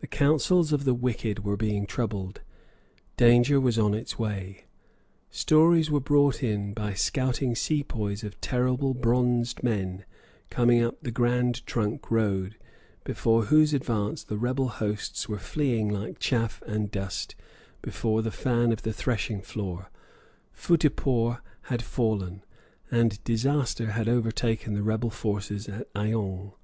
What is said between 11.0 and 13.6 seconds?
the Grand Trunk Road, before